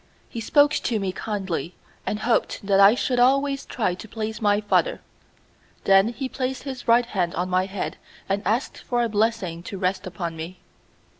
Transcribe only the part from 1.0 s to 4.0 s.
kindly, and hoped that I should always try